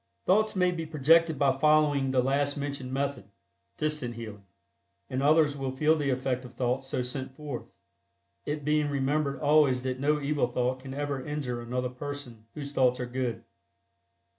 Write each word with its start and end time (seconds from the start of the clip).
Thoughts 0.25 0.55
may 0.55 0.71
be 0.71 0.87
projected 0.87 1.37
by 1.37 1.59
following 1.59 2.09
the 2.09 2.23
last 2.23 2.57
mentioned 2.57 2.91
method 2.91 3.29
(Distant 3.77 4.15
Healing) 4.15 4.47
and 5.11 5.21
others 5.21 5.55
will 5.55 5.75
feel 5.77 5.95
the 5.95 6.09
effect 6.09 6.43
of 6.43 6.55
thought 6.55 6.83
so 6.83 7.03
sent 7.03 7.35
forth, 7.35 7.69
it 8.43 8.65
being 8.65 8.89
remembered 8.89 9.39
always 9.39 9.83
that 9.83 9.99
no 9.99 10.19
evil 10.19 10.47
thought 10.47 10.79
can 10.79 10.95
ever 10.95 11.23
injure 11.23 11.61
another 11.61 11.87
person 11.89 12.47
whose 12.55 12.71
thoughts 12.71 12.99
are 12.99 13.05
good. 13.05 13.43